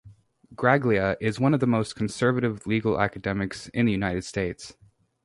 [0.55, 4.75] Graglia is one of the most conservative legal academics in the United States.